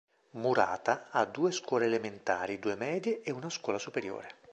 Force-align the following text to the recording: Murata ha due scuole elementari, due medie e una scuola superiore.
Murata 0.31 1.09
ha 1.11 1.25
due 1.25 1.51
scuole 1.51 1.85
elementari, 1.85 2.57
due 2.57 2.73
medie 2.73 3.21
e 3.21 3.29
una 3.31 3.51
scuola 3.51 3.77
superiore. 3.77 4.29